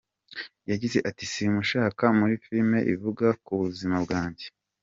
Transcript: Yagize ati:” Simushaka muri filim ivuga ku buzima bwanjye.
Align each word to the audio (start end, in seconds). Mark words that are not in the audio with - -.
Yagize 0.71 0.97
ati:” 1.09 1.25
Simushaka 1.33 2.03
muri 2.19 2.33
filim 2.43 2.71
ivuga 2.93 3.27
ku 3.45 3.51
buzima 3.61 3.95
bwanjye. 4.05 4.45